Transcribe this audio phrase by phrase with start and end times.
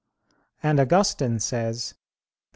[0.63, 1.97] And Augustine says (De Civ.